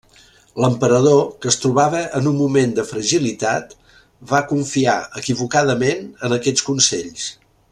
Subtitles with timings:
[0.63, 3.75] L'emperador, que es trobava en un moment de fragilitat,
[4.33, 7.29] va confiar equivocadament en aquests consells.